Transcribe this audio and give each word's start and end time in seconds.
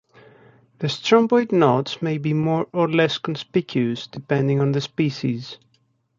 The 0.79 0.87
stromboid 0.87 1.51
notch 1.51 2.01
may 2.01 2.17
be 2.17 2.33
more 2.33 2.65
or 2.73 2.89
less 2.89 3.19
conspicuous, 3.19 4.07
depending 4.07 4.59
on 4.59 4.71
the 4.71 4.81
species. 4.81 5.57